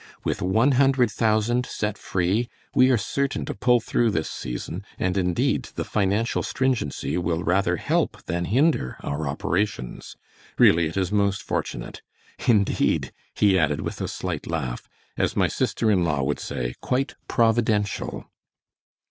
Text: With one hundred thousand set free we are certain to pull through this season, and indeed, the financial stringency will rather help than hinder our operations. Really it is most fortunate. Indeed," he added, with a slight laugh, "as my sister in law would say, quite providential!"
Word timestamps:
With 0.23 0.41
one 0.41 0.71
hundred 0.71 1.11
thousand 1.11 1.63
set 1.67 1.95
free 1.95 2.49
we 2.73 2.89
are 2.89 2.97
certain 2.97 3.45
to 3.45 3.53
pull 3.53 3.79
through 3.79 4.09
this 4.09 4.31
season, 4.31 4.83
and 4.97 5.15
indeed, 5.15 5.65
the 5.75 5.83
financial 5.85 6.41
stringency 6.41 7.19
will 7.19 7.43
rather 7.43 7.75
help 7.77 8.19
than 8.23 8.45
hinder 8.45 8.97
our 9.01 9.27
operations. 9.27 10.15
Really 10.57 10.87
it 10.87 10.97
is 10.97 11.11
most 11.11 11.43
fortunate. 11.43 12.01
Indeed," 12.47 13.11
he 13.35 13.59
added, 13.59 13.81
with 13.81 14.01
a 14.01 14.07
slight 14.07 14.47
laugh, 14.47 14.89
"as 15.17 15.35
my 15.37 15.47
sister 15.47 15.91
in 15.91 16.03
law 16.03 16.23
would 16.23 16.39
say, 16.39 16.73
quite 16.81 17.13
providential!" 17.27 18.25